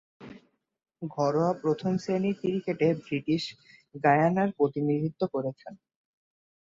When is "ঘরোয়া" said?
1.01-1.51